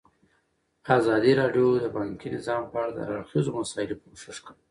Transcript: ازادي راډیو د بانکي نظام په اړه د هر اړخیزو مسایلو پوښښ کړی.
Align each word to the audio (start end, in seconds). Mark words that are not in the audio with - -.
ازادي 0.97 1.31
راډیو 1.41 1.67
د 1.83 1.87
بانکي 1.97 2.27
نظام 2.35 2.61
په 2.71 2.75
اړه 2.81 2.91
د 2.93 2.97
هر 3.07 3.11
اړخیزو 3.19 3.55
مسایلو 3.61 4.01
پوښښ 4.03 4.37
کړی. 4.45 4.59